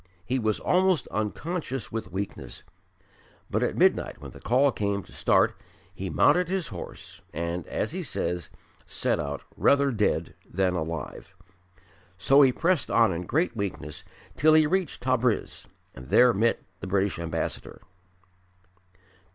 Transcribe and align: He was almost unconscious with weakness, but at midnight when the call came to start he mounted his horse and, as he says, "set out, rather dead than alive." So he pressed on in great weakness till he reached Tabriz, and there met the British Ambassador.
He 0.25 0.39
was 0.39 0.59
almost 0.59 1.05
unconscious 1.09 1.91
with 1.91 2.11
weakness, 2.11 2.63
but 3.51 3.61
at 3.61 3.77
midnight 3.77 4.19
when 4.19 4.31
the 4.31 4.39
call 4.41 4.71
came 4.71 5.03
to 5.03 5.13
start 5.13 5.55
he 5.93 6.09
mounted 6.09 6.49
his 6.49 6.69
horse 6.69 7.21
and, 7.31 7.67
as 7.67 7.91
he 7.91 8.01
says, 8.01 8.49
"set 8.87 9.19
out, 9.19 9.43
rather 9.55 9.91
dead 9.91 10.33
than 10.43 10.73
alive." 10.73 11.35
So 12.17 12.41
he 12.41 12.51
pressed 12.51 12.89
on 12.89 13.13
in 13.13 13.27
great 13.27 13.55
weakness 13.55 14.03
till 14.35 14.55
he 14.55 14.65
reached 14.65 15.03
Tabriz, 15.03 15.67
and 15.93 16.07
there 16.09 16.33
met 16.33 16.61
the 16.79 16.87
British 16.87 17.19
Ambassador. 17.19 17.79